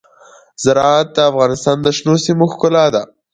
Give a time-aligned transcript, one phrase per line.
[0.63, 3.01] زراعت د افغانستان د شنو سیمو ښکلا ده.